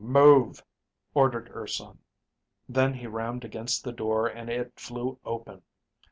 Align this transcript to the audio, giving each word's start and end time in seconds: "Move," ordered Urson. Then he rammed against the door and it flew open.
"Move," 0.03 0.63
ordered 1.13 1.51
Urson. 1.53 1.99
Then 2.67 2.95
he 2.95 3.05
rammed 3.05 3.45
against 3.45 3.83
the 3.83 3.91
door 3.91 4.25
and 4.25 4.49
it 4.49 4.79
flew 4.79 5.19
open. 5.23 5.61